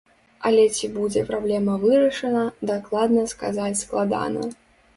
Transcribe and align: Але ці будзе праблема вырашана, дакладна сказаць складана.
Але 0.49 0.61
ці 0.77 0.89
будзе 0.95 1.21
праблема 1.27 1.75
вырашана, 1.85 2.43
дакладна 2.73 3.29
сказаць 3.37 3.79
складана. 3.87 4.51